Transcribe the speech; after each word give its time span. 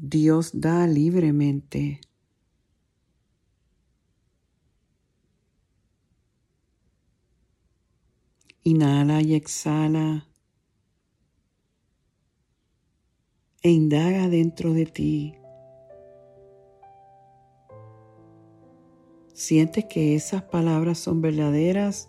Dios 0.00 0.52
da 0.54 0.86
libremente. 0.86 2.00
Inhala 8.62 9.20
y 9.22 9.34
exhala. 9.34 10.28
E 13.60 13.70
indaga 13.70 14.28
dentro 14.28 14.72
de 14.72 14.86
ti. 14.86 15.34
¿Sientes 19.34 19.86
que 19.86 20.14
esas 20.14 20.44
palabras 20.44 20.98
son 20.98 21.20
verdaderas 21.20 22.08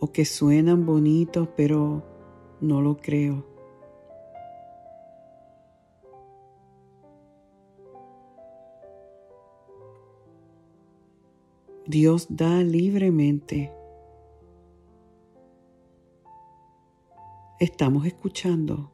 o 0.00 0.10
que 0.10 0.24
suenan 0.24 0.84
bonitos, 0.84 1.48
pero 1.56 2.04
no 2.60 2.80
lo 2.80 2.96
creo? 2.96 3.47
Dios 11.88 12.26
da 12.28 12.62
libremente. 12.62 13.72
Estamos 17.58 18.04
escuchando. 18.04 18.92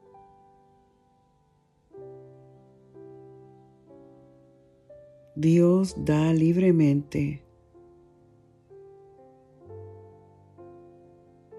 Dios 5.34 6.04
da 6.04 6.32
libremente. 6.32 7.44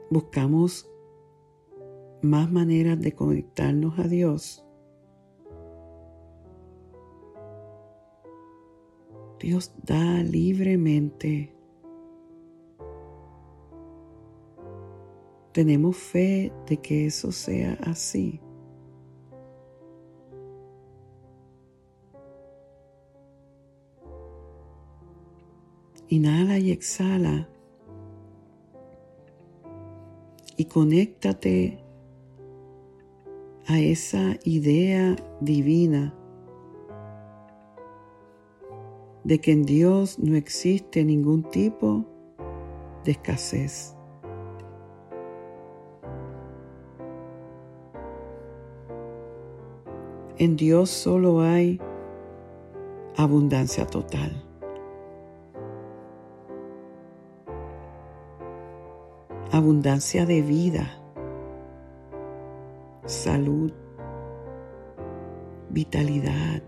Buscamos 0.09 0.89
más 2.21 2.49
maneras 2.49 2.97
de 3.01 3.11
conectarnos 3.13 3.99
a 3.99 4.07
Dios. 4.07 4.64
Dios 9.45 9.71
da 9.83 10.23
libremente. 10.23 11.53
Tenemos 15.51 15.95
fe 15.95 16.51
de 16.67 16.77
que 16.77 17.05
eso 17.05 17.31
sea 17.31 17.77
así. 17.83 18.41
Inhala 26.09 26.57
y 26.57 26.71
exhala. 26.71 27.47
Y 30.57 30.65
conéctate 30.65 31.83
a 33.67 33.79
esa 33.79 34.39
idea 34.43 35.15
divina 35.39 36.15
de 39.25 39.41
que 39.41 39.51
en 39.51 39.63
Dios 39.63 40.17
no 40.19 40.37
existe 40.37 41.03
ningún 41.03 41.43
tipo 41.49 42.05
de 43.03 43.11
escasez. 43.11 43.97
En 50.37 50.55
Dios 50.55 50.89
solo 50.89 51.41
hay 51.41 51.81
abundancia 53.17 53.85
total. 53.85 54.45
abundancia 59.55 60.25
de 60.25 60.41
vida, 60.41 61.01
salud, 63.05 63.71
vitalidad, 65.69 66.61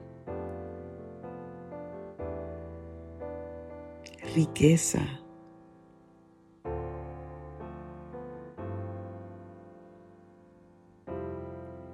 riqueza. 4.37 4.99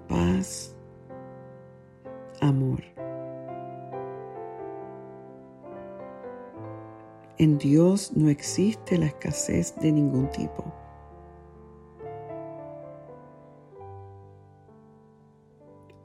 Paz, 0.09 0.75
amor. 2.41 2.83
En 7.37 7.57
Dios 7.57 8.11
no 8.17 8.27
existe 8.29 8.97
la 8.97 9.05
escasez 9.05 9.73
de 9.79 9.93
ningún 9.93 10.29
tipo. 10.29 10.65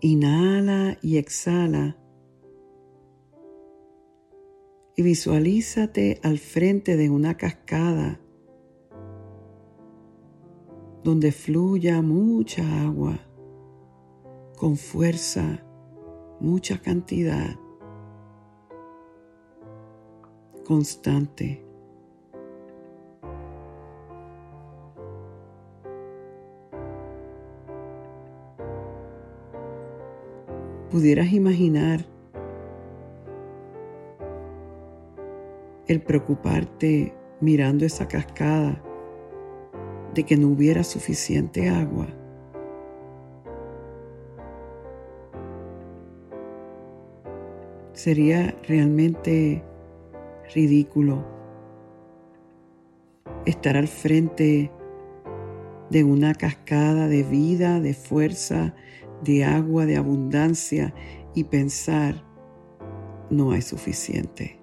Inhala 0.01 0.97
y 1.03 1.19
exhala. 1.19 1.97
Y 4.99 5.03
visualízate 5.03 6.19
al 6.25 6.41
frente 6.41 6.97
de 6.97 7.09
una 7.09 7.37
cascada 7.37 8.19
donde 11.05 11.31
fluya 11.31 12.03
mucha 12.03 12.65
agua 12.83 13.21
con 14.57 14.77
fuerza, 14.77 15.65
mucha 16.41 16.79
cantidad, 16.83 17.55
constante. 20.67 21.65
pudieras 30.91 31.33
imaginar 31.33 32.18
el 35.89 36.03
preocuparte 36.03 37.15
mirando 37.41 37.87
esa 37.87 38.07
cascada 38.07 38.83
de 40.15 40.25
que 40.25 40.37
no 40.37 40.49
hubiera 40.49 40.85
suficiente 40.85 41.69
agua. 41.69 42.07
Sería 47.93 48.55
realmente 48.69 49.65
ridículo 50.55 51.25
estar 53.45 53.77
al 53.77 53.89
frente 53.89 54.71
de 55.91 56.05
una 56.05 56.35
cascada 56.35 57.09
de 57.09 57.23
vida, 57.23 57.81
de 57.81 57.95
fuerza, 57.95 58.75
de 59.25 59.45
agua, 59.45 59.87
de 59.87 59.97
abundancia 59.97 60.95
y 61.35 61.45
pensar, 61.45 62.25
no 63.31 63.53
hay 63.53 63.63
suficiente. 63.63 64.58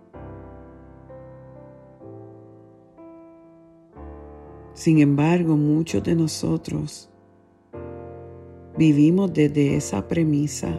Sin 4.75 4.99
embargo, 4.99 5.55
muchos 5.55 6.03
de 6.03 6.15
nosotros 6.15 7.09
vivimos 8.77 9.33
desde 9.33 9.77
esa 9.77 10.05
premisa. 10.05 10.77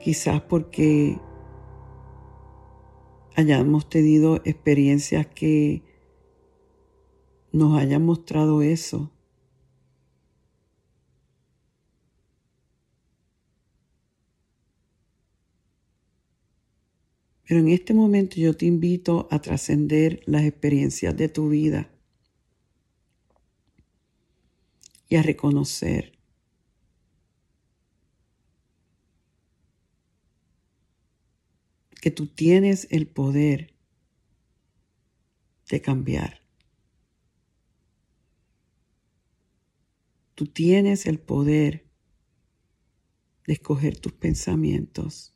Quizás 0.00 0.42
porque 0.42 1.16
hayamos 3.36 3.88
tenido 3.88 4.40
experiencias 4.44 5.28
que 5.28 5.84
nos 7.52 7.80
hayan 7.80 8.04
mostrado 8.04 8.62
eso. 8.62 9.12
Pero 17.46 17.60
en 17.60 17.68
este 17.68 17.92
momento 17.92 18.36
yo 18.36 18.56
te 18.56 18.66
invito 18.66 19.28
a 19.30 19.40
trascender 19.40 20.22
las 20.26 20.44
experiencias 20.44 21.16
de 21.16 21.28
tu 21.28 21.50
vida 21.50 21.90
y 25.08 25.16
a 25.16 25.22
reconocer 25.22 26.18
que 32.00 32.10
tú 32.10 32.26
tienes 32.26 32.86
el 32.90 33.06
poder 33.06 33.74
de 35.70 35.80
cambiar. 35.80 36.40
Tú 40.34 40.46
tienes 40.46 41.06
el 41.06 41.18
poder 41.18 41.86
de 43.46 43.52
escoger 43.52 43.98
tus 43.98 44.12
pensamientos. 44.12 45.33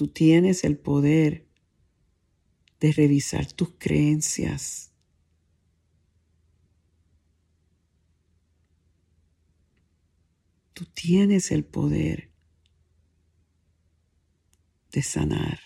Tú 0.00 0.08
tienes 0.08 0.64
el 0.64 0.78
poder 0.78 1.46
de 2.80 2.90
revisar 2.90 3.52
tus 3.52 3.74
creencias. 3.76 4.94
Tú 10.72 10.86
tienes 10.86 11.50
el 11.50 11.66
poder 11.66 12.30
de 14.90 15.02
sanar. 15.02 15.60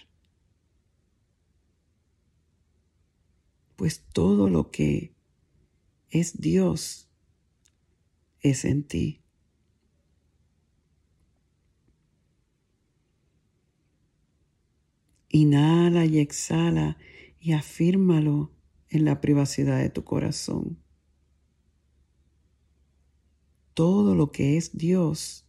Pues 3.76 4.00
todo 4.12 4.48
lo 4.48 4.72
que 4.72 5.14
es 6.10 6.40
Dios, 6.40 7.08
es 8.40 8.64
en 8.64 8.82
ti. 8.82 9.23
Inhala 15.34 16.04
y 16.04 16.20
exhala 16.20 16.96
y 17.40 17.54
afírmalo 17.54 18.52
en 18.88 19.04
la 19.04 19.20
privacidad 19.20 19.80
de 19.80 19.90
tu 19.90 20.04
corazón. 20.04 20.78
Todo 23.74 24.14
lo 24.14 24.30
que 24.30 24.56
es 24.56 24.76
Dios 24.76 25.44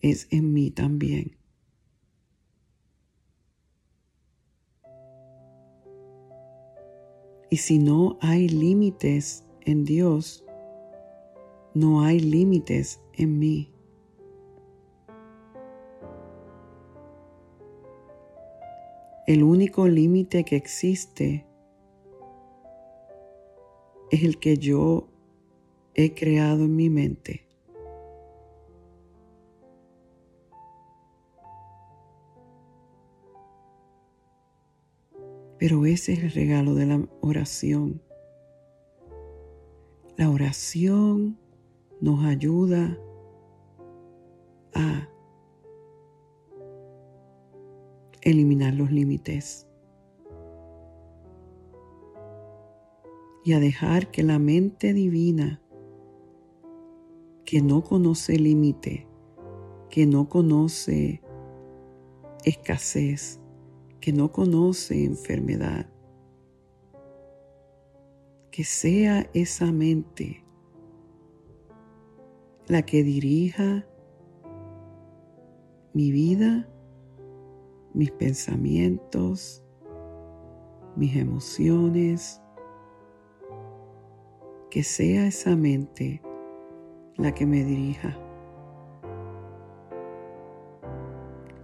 es 0.00 0.26
en 0.32 0.52
mí 0.52 0.72
también. 0.72 1.36
Y 7.48 7.58
si 7.58 7.78
no 7.78 8.18
hay 8.20 8.48
límites 8.48 9.44
en 9.60 9.84
Dios, 9.84 10.44
no 11.74 12.02
hay 12.02 12.18
límites 12.18 13.00
en 13.12 13.38
mí. 13.38 13.72
El 19.30 19.44
único 19.44 19.86
límite 19.86 20.42
que 20.42 20.56
existe 20.56 21.46
es 24.10 24.24
el 24.24 24.40
que 24.40 24.58
yo 24.58 25.06
he 25.94 26.14
creado 26.14 26.64
en 26.64 26.74
mi 26.74 26.90
mente. 26.90 27.46
Pero 35.60 35.86
ese 35.86 36.14
es 36.14 36.24
el 36.24 36.32
regalo 36.32 36.74
de 36.74 36.86
la 36.86 37.08
oración. 37.20 38.02
La 40.16 40.28
oración 40.28 41.38
nos 42.00 42.24
ayuda 42.24 42.98
a 44.74 45.08
eliminar 48.22 48.74
los 48.74 48.90
límites 48.90 49.66
y 53.44 53.52
a 53.54 53.60
dejar 53.60 54.10
que 54.10 54.22
la 54.22 54.38
mente 54.38 54.92
divina, 54.92 55.62
que 57.44 57.62
no 57.62 57.82
conoce 57.82 58.38
límite, 58.38 59.06
que 59.88 60.06
no 60.06 60.28
conoce 60.28 61.22
escasez, 62.44 63.40
que 64.00 64.12
no 64.12 64.30
conoce 64.30 65.04
enfermedad, 65.04 65.86
que 68.50 68.64
sea 68.64 69.28
esa 69.34 69.72
mente 69.72 70.44
la 72.66 72.82
que 72.82 73.02
dirija 73.02 73.84
mi 75.92 76.12
vida 76.12 76.69
mis 77.94 78.10
pensamientos, 78.10 79.64
mis 80.96 81.16
emociones, 81.16 82.40
que 84.70 84.82
sea 84.82 85.26
esa 85.26 85.56
mente 85.56 86.22
la 87.16 87.32
que 87.32 87.46
me 87.46 87.64
dirija, 87.64 88.16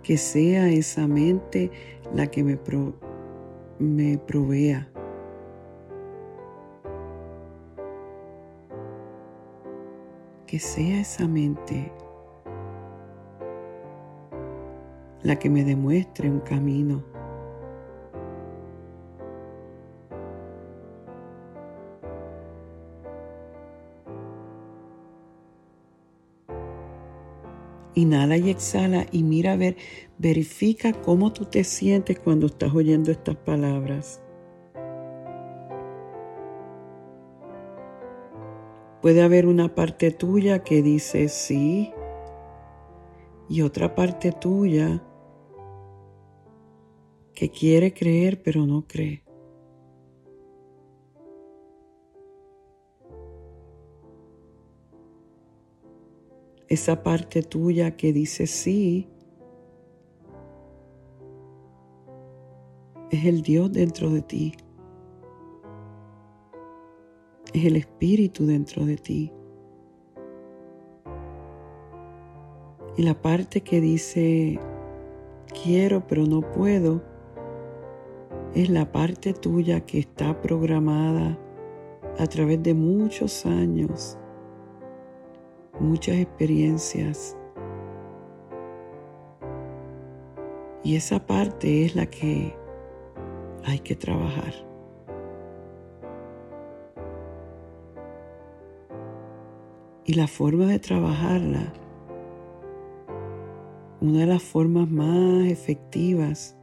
que 0.03 0.17
sea 0.17 0.69
esa 0.69 1.07
mente 1.07 1.71
la 2.15 2.27
que 2.27 2.43
me, 2.45 2.59
me 3.79 4.19
provea. 4.19 4.89
Que 10.47 10.61
sea 10.61 11.01
esa 11.01 11.27
mente 11.27 11.93
la 15.27 15.41
que 15.41 15.51
me 15.51 15.65
demuestre 15.65 16.31
un 16.31 16.39
camino. 16.39 17.03
Inhala 27.97 28.37
y 28.37 28.51
exhala 28.51 29.07
y 29.11 29.25
mira 29.25 29.55
a 29.55 29.57
ver, 29.57 29.77
verifica 30.19 30.93
cómo 30.93 31.33
tú 31.33 31.47
te 31.47 31.65
sientes 31.65 32.21
cuando 32.21 32.47
estás 32.47 32.73
oyendo 32.73 33.11
estas 33.11 33.35
palabras. 33.37 34.23
Puede 39.03 39.23
haber 39.23 39.47
una 39.47 39.75
parte 39.75 40.13
tuya 40.13 40.63
que 40.63 40.83
dice 40.83 41.29
sí 41.29 41.93
y 43.49 43.63
otra 43.63 43.95
parte 43.95 44.31
tuya 44.31 45.03
que 47.37 47.51
quiere 47.51 47.93
creer 47.93 48.43
pero 48.43 48.67
no 48.67 48.87
cree. 48.89 49.23
Esa 56.67 57.03
parte 57.03 57.43
tuya 57.43 57.97
que 57.97 58.13
dice 58.15 58.47
sí 58.47 59.07
es 63.11 63.27
el 63.27 63.43
Dios 63.43 63.71
dentro 63.71 64.11
de 64.11 64.23
ti. 64.23 64.55
Es 67.53 67.67
el 67.67 67.77
Espíritu 67.77 68.47
dentro 68.47 68.87
de 68.87 68.97
ti. 68.97 69.33
Y 72.97 73.03
la 73.03 73.21
parte 73.21 73.61
que 73.61 73.83
dice 73.83 74.59
quiero 75.63 76.07
pero 76.07 76.25
no 76.25 76.41
puedo 76.41 77.16
es 78.57 78.71
la 78.71 78.91
parte 78.91 79.35
tuya 79.35 79.85
que 79.85 79.99
está 79.99 80.41
programada 80.41 81.39
a 82.19 82.27
través 82.27 82.63
de 82.63 82.73
muchos 82.73 83.45
años, 83.45 84.17
muchas 85.79 86.17
experiencias. 86.17 87.37
Y 90.83 90.97
esa 90.97 91.27
parte 91.27 91.85
es 91.85 91.95
la 91.95 92.07
que 92.07 92.57
hay 93.63 93.79
que 93.81 93.95
trabajar. 93.95 94.55
Y 100.07 100.15
la 100.15 100.29
forma 100.29 100.65
de 100.65 100.79
trabajarla, 100.79 101.75
una 104.01 104.21
de 104.21 104.27
las 104.27 104.43
formas 104.43 104.89
más 104.89 105.45
efectivas 105.45 106.57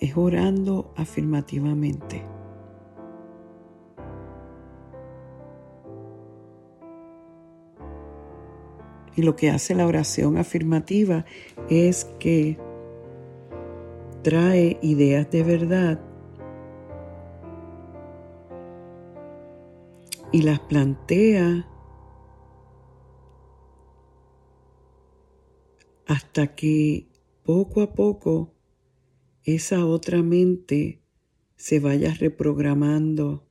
es 0.00 0.16
orando 0.16 0.92
afirmativamente. 0.96 2.24
Y 9.16 9.22
lo 9.22 9.36
que 9.36 9.50
hace 9.50 9.74
la 9.74 9.86
oración 9.86 10.36
afirmativa 10.36 11.24
es 11.68 12.04
que 12.18 12.58
trae 14.22 14.78
ideas 14.82 15.30
de 15.30 15.42
verdad 15.42 16.00
y 20.32 20.42
las 20.42 20.58
plantea 20.58 21.68
hasta 26.06 26.54
que 26.56 27.06
poco 27.44 27.82
a 27.82 27.92
poco 27.92 28.53
esa 29.44 29.86
otra 29.86 30.22
mente 30.22 31.00
se 31.56 31.78
vaya 31.80 32.12
reprogramando 32.14 33.46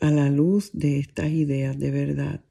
a 0.00 0.10
la 0.10 0.28
luz 0.30 0.70
de 0.72 0.98
estas 0.98 1.30
ideas 1.30 1.78
de 1.78 1.90
verdad. 1.90 2.44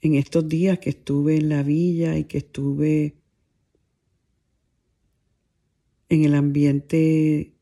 En 0.00 0.14
estos 0.16 0.48
días 0.48 0.80
que 0.80 0.90
estuve 0.90 1.36
en 1.36 1.48
la 1.48 1.62
villa 1.62 2.18
y 2.18 2.24
que 2.24 2.38
estuve 2.38 3.14
en 6.08 6.24
el 6.24 6.34
ambiente 6.34 7.54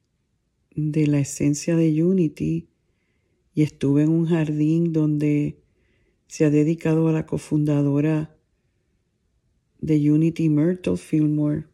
de 0.74 1.06
la 1.06 1.18
esencia 1.18 1.76
de 1.76 2.02
Unity 2.02 2.68
y 3.54 3.62
estuve 3.62 4.04
en 4.04 4.08
un 4.08 4.26
jardín 4.26 4.92
donde 4.92 5.60
se 6.30 6.44
ha 6.44 6.50
dedicado 6.50 7.08
a 7.08 7.12
la 7.12 7.26
cofundadora 7.26 8.32
de 9.80 10.12
Unity 10.12 10.48
Myrtle 10.48 10.96
Fillmore. 10.96 11.66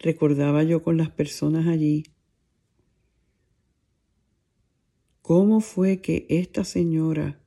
Recordaba 0.00 0.64
yo 0.64 0.82
con 0.82 0.96
las 0.96 1.10
personas 1.10 1.68
allí 1.68 2.06
cómo 5.22 5.60
fue 5.60 6.00
que 6.00 6.26
esta 6.28 6.64
señora 6.64 7.40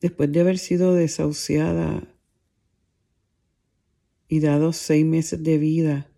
después 0.00 0.30
de 0.30 0.40
haber 0.40 0.58
sido 0.58 0.94
desahuciada 0.94 2.14
y 4.28 4.38
dado 4.38 4.72
seis 4.72 5.04
meses 5.04 5.42
de 5.42 5.58
vida, 5.58 6.15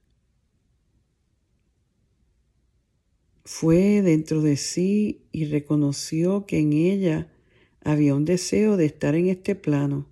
fue 3.49 4.03
dentro 4.03 4.43
de 4.43 4.59
sí 4.59 5.27
y 5.33 5.47
reconoció 5.47 6.45
que 6.45 6.59
en 6.59 6.75
ella 6.75 7.33
había 7.81 8.15
un 8.15 8.27
deseo 8.27 8.77
de 8.77 8.85
estar 8.85 9.15
en 9.15 9.29
este 9.29 9.55
plano. 9.55 10.07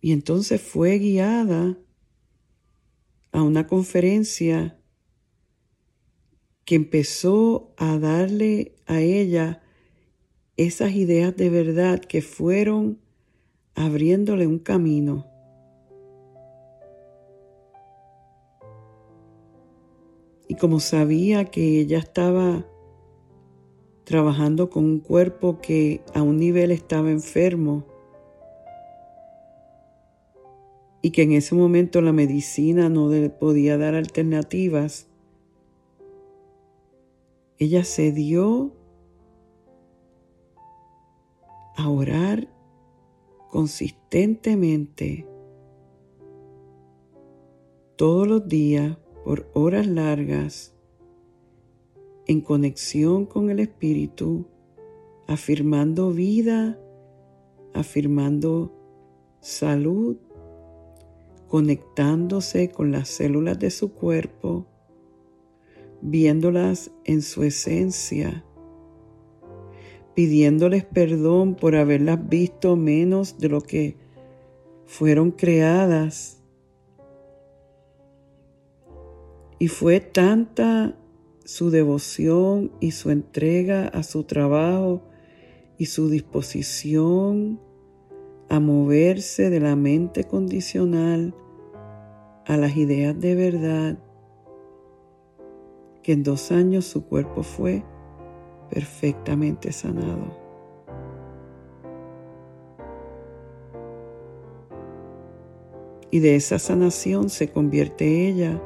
Y 0.00 0.12
entonces 0.12 0.62
fue 0.62 0.98
guiada 0.98 1.78
a 3.32 3.42
una 3.42 3.66
conferencia 3.66 4.80
que 6.64 6.74
empezó 6.74 7.74
a 7.76 7.98
darle 7.98 8.76
a 8.86 9.02
ella 9.02 9.62
esas 10.56 10.92
ideas 10.92 11.36
de 11.36 11.50
verdad 11.50 12.00
que 12.00 12.22
fueron 12.22 12.98
abriéndole 13.74 14.46
un 14.46 14.58
camino. 14.58 15.29
Y 20.50 20.56
como 20.56 20.80
sabía 20.80 21.44
que 21.44 21.78
ella 21.78 21.98
estaba 21.98 22.66
trabajando 24.02 24.68
con 24.68 24.84
un 24.84 24.98
cuerpo 24.98 25.60
que 25.60 26.00
a 26.12 26.22
un 26.22 26.38
nivel 26.38 26.72
estaba 26.72 27.12
enfermo 27.12 27.84
y 31.02 31.12
que 31.12 31.22
en 31.22 31.30
ese 31.30 31.54
momento 31.54 32.00
la 32.00 32.12
medicina 32.12 32.88
no 32.88 33.08
le 33.10 33.30
podía 33.30 33.78
dar 33.78 33.94
alternativas, 33.94 35.06
ella 37.58 37.84
se 37.84 38.10
dio 38.10 38.72
a 41.76 41.88
orar 41.88 42.48
consistentemente 43.50 45.28
todos 47.94 48.26
los 48.26 48.48
días 48.48 48.96
por 49.24 49.50
horas 49.54 49.86
largas 49.86 50.74
en 52.26 52.40
conexión 52.40 53.26
con 53.26 53.50
el 53.50 53.60
Espíritu, 53.60 54.46
afirmando 55.26 56.12
vida, 56.12 56.78
afirmando 57.74 58.72
salud, 59.40 60.16
conectándose 61.48 62.70
con 62.70 62.92
las 62.92 63.08
células 63.08 63.58
de 63.58 63.70
su 63.70 63.92
cuerpo, 63.92 64.66
viéndolas 66.00 66.90
en 67.04 67.22
su 67.22 67.42
esencia, 67.42 68.44
pidiéndoles 70.14 70.84
perdón 70.84 71.56
por 71.56 71.74
haberlas 71.74 72.28
visto 72.28 72.76
menos 72.76 73.38
de 73.38 73.48
lo 73.48 73.60
que 73.60 73.96
fueron 74.86 75.30
creadas. 75.30 76.39
Y 79.60 79.68
fue 79.68 80.00
tanta 80.00 80.96
su 81.44 81.68
devoción 81.68 82.72
y 82.80 82.92
su 82.92 83.10
entrega 83.10 83.88
a 83.88 84.02
su 84.02 84.24
trabajo 84.24 85.02
y 85.76 85.84
su 85.84 86.08
disposición 86.08 87.60
a 88.48 88.58
moverse 88.58 89.50
de 89.50 89.60
la 89.60 89.76
mente 89.76 90.24
condicional 90.24 91.34
a 92.46 92.56
las 92.56 92.74
ideas 92.74 93.20
de 93.20 93.34
verdad 93.34 93.98
que 96.02 96.12
en 96.12 96.22
dos 96.22 96.52
años 96.52 96.86
su 96.86 97.04
cuerpo 97.04 97.42
fue 97.42 97.84
perfectamente 98.70 99.72
sanado. 99.72 100.38
Y 106.10 106.20
de 106.20 106.36
esa 106.36 106.58
sanación 106.58 107.28
se 107.28 107.50
convierte 107.50 108.26
ella 108.26 108.58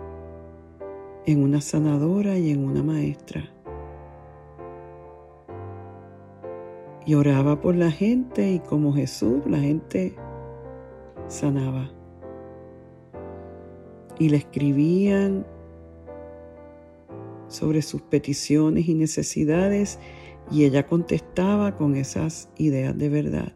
en 1.27 1.43
una 1.43 1.61
sanadora 1.61 2.37
y 2.37 2.51
en 2.51 2.65
una 2.65 2.83
maestra. 2.83 3.51
Y 7.07 7.15
oraba 7.15 7.61
por 7.61 7.75
la 7.75 7.91
gente 7.91 8.51
y 8.53 8.59
como 8.61 8.93
Jesús 8.93 9.43
la 9.47 9.59
gente 9.59 10.15
sanaba. 11.29 11.91
Y 14.19 14.29
le 14.29 14.39
escribían 14.39 15.47
sobre 17.49 17.83
sus 17.83 18.03
peticiones 18.03 18.89
y 18.89 18.95
necesidades 18.95 19.99
y 20.51 20.65
ella 20.65 20.87
contestaba 20.87 21.77
con 21.77 21.95
esas 21.95 22.49
ideas 22.57 22.97
de 22.97 23.09
verdad. 23.09 23.53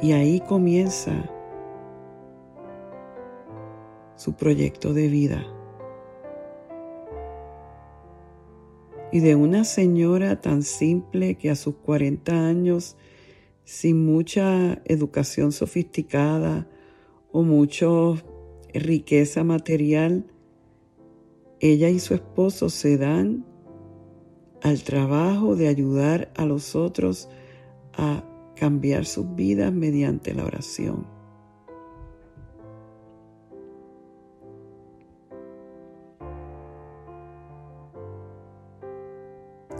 Y 0.00 0.12
ahí 0.12 0.40
comienza 0.40 1.30
su 4.16 4.34
proyecto 4.34 4.92
de 4.92 5.08
vida. 5.08 5.46
Y 9.12 9.20
de 9.20 9.34
una 9.34 9.64
señora 9.64 10.40
tan 10.40 10.62
simple 10.62 11.36
que 11.36 11.50
a 11.50 11.56
sus 11.56 11.76
40 11.76 12.32
años, 12.32 12.96
sin 13.64 14.04
mucha 14.04 14.82
educación 14.84 15.52
sofisticada 15.52 16.68
o 17.30 17.42
mucho 17.42 18.16
riqueza 18.74 19.44
material, 19.44 20.26
ella 21.60 21.88
y 21.88 22.00
su 22.00 22.14
esposo 22.14 22.68
se 22.68 22.98
dan 22.98 23.46
al 24.62 24.82
trabajo 24.82 25.56
de 25.56 25.68
ayudar 25.68 26.32
a 26.36 26.44
los 26.44 26.74
otros 26.74 27.28
a 27.94 28.24
cambiar 28.56 29.04
sus 29.06 29.34
vidas 29.34 29.72
mediante 29.72 30.34
la 30.34 30.44
oración. 30.44 31.15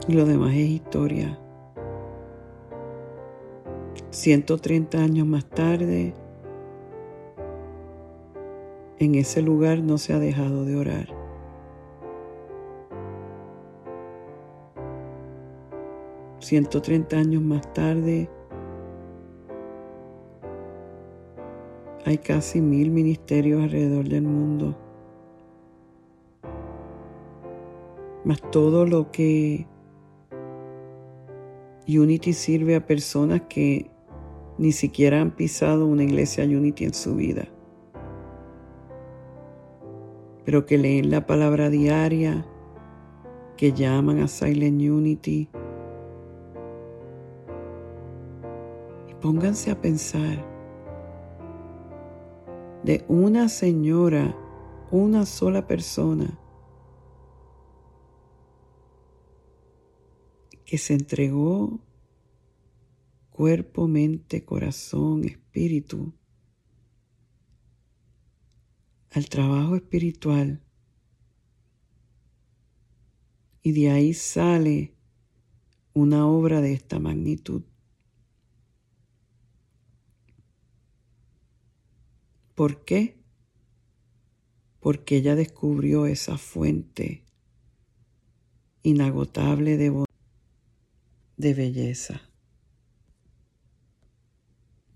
Y 0.08 0.12
lo 0.12 0.24
demás 0.24 0.52
es 0.54 0.68
historia. 0.68 1.38
130 4.10 4.98
años 4.98 5.26
más 5.26 5.44
tarde, 5.44 6.14
en 8.98 9.14
ese 9.14 9.42
lugar 9.42 9.80
no 9.80 9.98
se 9.98 10.14
ha 10.14 10.18
dejado 10.18 10.64
de 10.64 10.76
orar. 10.76 11.08
Ciento 16.40 16.80
treinta 16.80 17.18
años 17.18 17.42
más 17.42 17.72
tarde, 17.72 18.30
hay 22.04 22.18
casi 22.18 22.60
mil 22.60 22.90
ministerios 22.90 23.62
alrededor 23.62 24.08
del 24.08 24.22
mundo. 24.22 24.76
Más 28.24 28.40
todo 28.50 28.86
lo 28.86 29.10
que 29.10 29.66
Unity 31.88 32.32
sirve 32.32 32.76
a 32.76 32.86
personas 32.86 33.42
que 33.48 33.90
ni 34.58 34.72
siquiera 34.72 35.20
han 35.20 35.30
pisado 35.30 35.86
una 35.86 36.04
iglesia 36.04 36.44
Unity 36.44 36.84
en 36.84 36.94
su 36.94 37.14
vida 37.14 37.48
pero 40.46 40.64
que 40.64 40.78
leen 40.78 41.10
la 41.10 41.26
palabra 41.26 41.70
diaria, 41.70 42.46
que 43.56 43.72
llaman 43.72 44.20
a 44.20 44.28
Silent 44.28 44.80
Unity. 44.80 45.48
Y 49.10 49.14
pónganse 49.20 49.72
a 49.72 49.80
pensar 49.80 50.46
de 52.84 53.04
una 53.08 53.48
señora, 53.48 54.36
una 54.92 55.26
sola 55.26 55.66
persona, 55.66 56.38
que 60.66 60.78
se 60.78 60.94
entregó 60.94 61.80
cuerpo, 63.30 63.86
mente, 63.86 64.44
corazón, 64.44 65.24
espíritu 65.24 66.12
al 69.12 69.28
trabajo 69.28 69.76
espiritual 69.76 70.60
y 73.62 73.72
de 73.72 73.90
ahí 73.90 74.12
sale 74.12 74.94
una 75.94 76.26
obra 76.26 76.60
de 76.60 76.72
esta 76.72 76.98
magnitud. 76.98 77.62
¿Por 82.54 82.84
qué? 82.84 83.22
Porque 84.80 85.16
ella 85.16 85.34
descubrió 85.34 86.06
esa 86.06 86.36
fuente 86.36 87.24
inagotable 88.82 89.76
de, 89.76 90.05
de 91.36 91.54
belleza, 91.54 92.20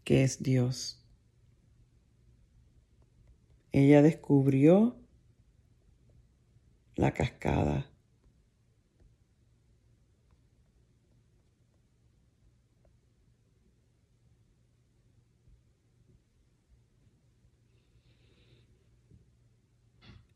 que 0.05 0.25
es 0.25 0.43
Dios. 0.43 1.05
Ella 3.73 4.03
descubrió 4.03 4.97
la 6.97 7.13
cascada. 7.13 7.87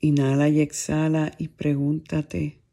Inhala 0.00 0.48
y 0.50 0.60
exhala 0.60 1.32
y 1.38 1.48
pregúntate, 1.48 2.63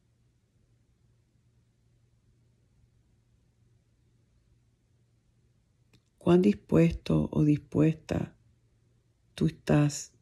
¿cuán 6.21 6.43
dispuesto 6.43 7.29
o 7.31 7.43
dispuesta 7.43 8.35
tú 9.33 9.47
estás 9.47 10.13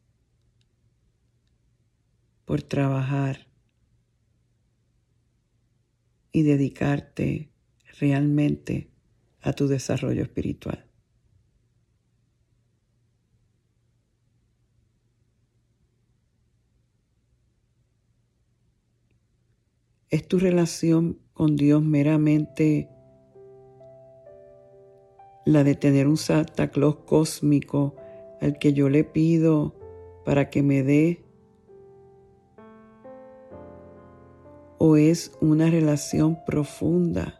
por 2.46 2.62
trabajar 2.62 3.46
y 6.32 6.42
dedicarte 6.42 7.50
realmente 7.98 8.90
a 9.42 9.52
tu 9.52 9.68
desarrollo 9.68 10.22
espiritual? 10.22 10.86
¿Es 20.08 20.26
tu 20.26 20.38
relación 20.38 21.18
con 21.34 21.56
Dios 21.56 21.82
meramente 21.82 22.88
la 25.44 25.64
de 25.64 25.74
tener 25.74 26.06
un 26.06 26.16
Santa 26.16 26.70
Claus 26.70 26.96
cósmico 27.06 27.96
al 28.40 28.58
que 28.58 28.72
yo 28.72 28.88
le 28.88 29.04
pido 29.04 29.74
para 30.24 30.50
que 30.50 30.62
me 30.62 30.82
dé? 30.82 31.24
¿O 34.78 34.96
es 34.96 35.32
una 35.40 35.68
relación 35.70 36.38
profunda 36.46 37.36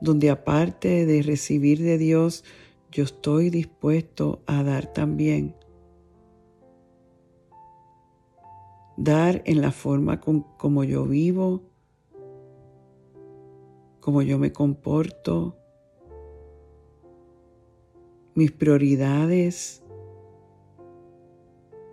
donde 0.00 0.30
aparte 0.30 1.04
de 1.04 1.22
recibir 1.22 1.82
de 1.82 1.98
Dios, 1.98 2.42
yo 2.90 3.04
estoy 3.04 3.50
dispuesto 3.50 4.42
a 4.46 4.62
dar 4.62 4.86
también? 4.92 5.54
dar 9.00 9.42
en 9.46 9.62
la 9.62 9.72
forma 9.72 10.20
como 10.20 10.84
yo 10.84 11.06
vivo, 11.06 11.62
como 14.00 14.22
yo 14.22 14.38
me 14.38 14.52
comporto, 14.52 15.56
mis 18.34 18.52
prioridades, 18.52 19.82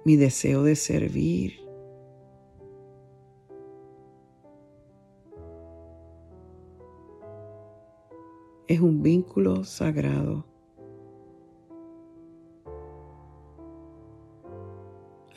mi 0.05 0.15
deseo 0.15 0.63
de 0.63 0.75
servir. 0.75 1.53
Es 8.67 8.81
un 8.81 9.01
vínculo 9.01 9.63
sagrado. 9.63 10.45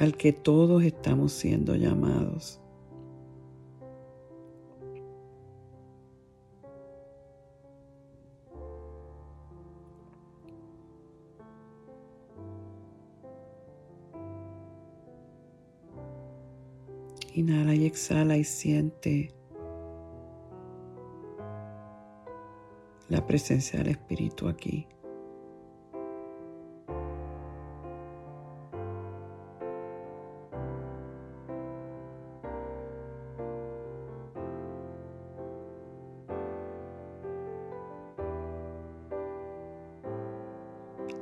al 0.01 0.17
que 0.17 0.33
todos 0.33 0.83
estamos 0.83 1.31
siendo 1.31 1.77
llamados. 1.77 2.60
Inhala 17.35 17.75
y 17.75 17.87
exhala 17.87 18.37
y 18.37 18.45
siente 18.45 19.33
la 23.09 23.27
presencia 23.27 23.79
del 23.79 23.89
Espíritu 23.89 24.49
aquí. 24.49 24.87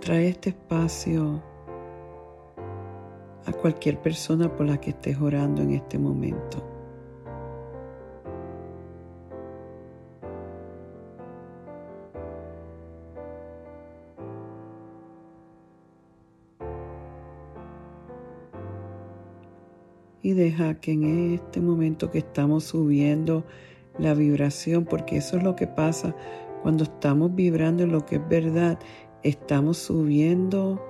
Trae 0.00 0.28
este 0.28 0.50
espacio 0.50 1.42
cualquier 3.58 3.98
persona 3.98 4.54
por 4.54 4.66
la 4.66 4.80
que 4.80 4.90
estés 4.90 5.20
orando 5.20 5.62
en 5.62 5.72
este 5.72 5.98
momento. 5.98 6.64
Y 20.22 20.32
deja 20.32 20.74
que 20.80 20.92
en 20.92 21.34
este 21.34 21.60
momento 21.60 22.10
que 22.10 22.18
estamos 22.18 22.64
subiendo 22.64 23.44
la 23.98 24.14
vibración, 24.14 24.84
porque 24.84 25.16
eso 25.16 25.36
es 25.36 25.42
lo 25.42 25.56
que 25.56 25.66
pasa 25.66 26.14
cuando 26.62 26.84
estamos 26.84 27.34
vibrando 27.34 27.84
en 27.84 27.92
lo 27.92 28.04
que 28.04 28.16
es 28.16 28.28
verdad, 28.28 28.78
estamos 29.22 29.78
subiendo 29.78 30.82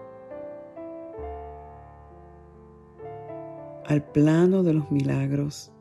al 3.89 4.05
plano 4.05 4.63
de 4.63 4.75
los 4.75 4.91
milagros. 4.91 5.73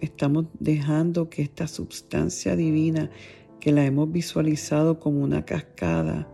Estamos 0.00 0.46
dejando 0.60 1.28
que 1.28 1.42
esta 1.42 1.66
sustancia 1.66 2.54
divina 2.54 3.10
que 3.58 3.72
la 3.72 3.84
hemos 3.84 4.12
visualizado 4.12 5.00
como 5.00 5.24
una 5.24 5.44
cascada 5.44 6.28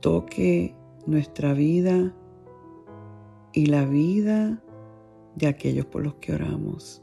toque 0.00 0.76
nuestra 1.06 1.54
vida 1.54 2.14
y 3.52 3.66
la 3.66 3.84
vida 3.84 4.62
de 5.34 5.48
aquellos 5.48 5.86
por 5.86 6.04
los 6.04 6.14
que 6.16 6.34
oramos. 6.34 7.02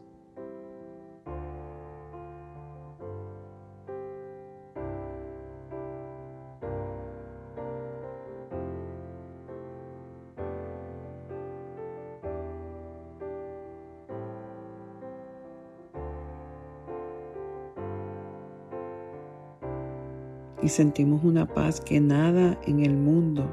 Y 20.67 20.69
sentimos 20.69 21.23
una 21.23 21.45
paz 21.45 21.79
que 21.79 22.01
nada 22.01 22.59
en 22.67 22.83
el 22.83 22.97
mundo 22.97 23.45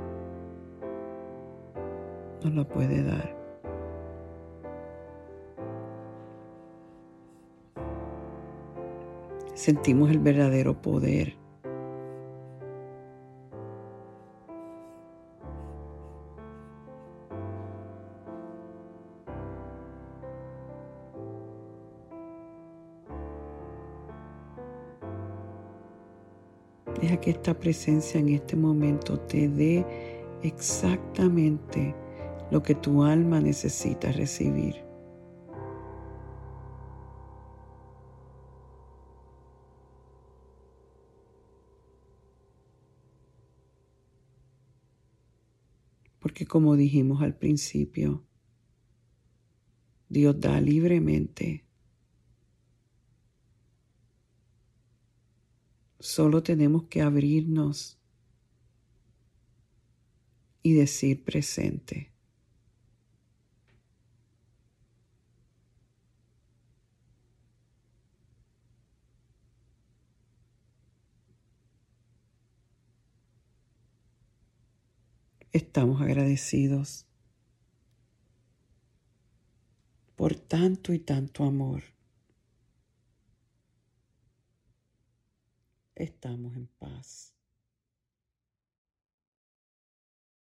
nos 2.43 2.53
la 2.53 2.65
puede 2.65 3.05
dar. 3.05 3.33
sentimos 9.55 10.11
el 10.11 10.19
verdadero 10.19 10.83
poder. 10.83 11.44
Deja 27.01 27.21
que 27.21 27.31
esta 27.31 27.59
presencia 27.59 28.21
en 28.21 28.29
este 28.31 28.57
momento 28.57 29.19
te 29.21 29.49
dé 29.49 29.85
exactamente 30.43 31.95
lo 32.51 32.63
que 32.63 32.75
tu 32.75 33.03
alma 33.03 33.41
necesita 33.41 34.13
recibir. 34.13 34.85
Porque 46.21 46.47
como 46.47 46.75
dijimos 46.77 47.23
al 47.23 47.37
principio, 47.37 48.25
Dios 50.09 50.41
da 50.41 50.61
libremente. 50.61 51.64
Solo 56.05 56.43
tenemos 56.43 56.83
que 56.85 57.01
abrirnos 57.01 57.99
y 60.63 60.75
decir 60.75 61.25
presente. 61.25 62.13
Estamos 75.53 76.03
agradecidos 76.03 77.07
por 80.17 80.35
tanto 80.35 80.93
y 80.93 80.99
tanto 80.99 81.45
amor. 81.45 81.94
Estamos 85.97 86.57
en 86.57 86.67
paz. 86.79 87.34